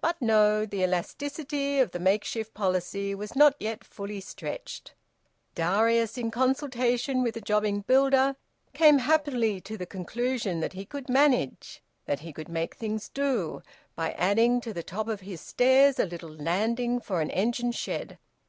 But 0.00 0.20
no! 0.20 0.66
The 0.66 0.82
elasticity 0.82 1.78
of 1.78 1.92
the 1.92 2.00
makeshift 2.00 2.52
policy 2.52 3.14
was 3.14 3.36
not 3.36 3.54
yet 3.60 3.84
fully 3.84 4.20
stretched. 4.20 4.92
Darius, 5.54 6.18
in 6.18 6.32
consultation 6.32 7.22
with 7.22 7.36
a 7.36 7.40
jobbing 7.40 7.82
builder, 7.82 8.34
came 8.74 8.98
happily 8.98 9.60
to 9.60 9.76
the 9.76 9.86
conclusion 9.86 10.58
that 10.58 10.72
he 10.72 10.84
could 10.84 11.06
`manage,' 11.06 11.78
that 12.06 12.18
he 12.26 12.32
could 12.32 12.48
`make 12.48 12.74
things 12.74 13.08
do,' 13.08 13.62
by 13.94 14.14
adding 14.14 14.60
to 14.62 14.72
the 14.74 14.82
top 14.82 15.06
of 15.06 15.20
his 15.20 15.40
stairs 15.40 16.00
a 16.00 16.06
little 16.06 16.34
landing 16.34 16.98
for 16.98 17.20
an 17.20 17.30
engine 17.30 17.70
shed. 17.70 18.18